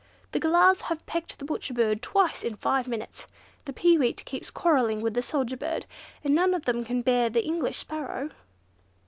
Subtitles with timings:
[0.31, 3.27] The Galahs have pecked the Butcher Bird twice in five minutes,
[3.65, 5.85] the Peeweet keeps quarrelling with the Soldier Bird,
[6.23, 8.31] and none of them can bear the English Sparrow."